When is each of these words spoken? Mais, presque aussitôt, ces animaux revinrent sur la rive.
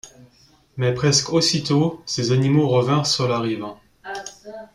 Mais, 0.77 0.95
presque 0.95 1.31
aussitôt, 1.31 2.01
ces 2.07 2.31
animaux 2.31 2.67
revinrent 2.67 3.05
sur 3.05 3.27
la 3.27 3.37
rive. 3.39 3.67